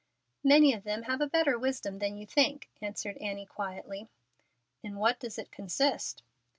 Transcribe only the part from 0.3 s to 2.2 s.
"Many of them have a better wisdom than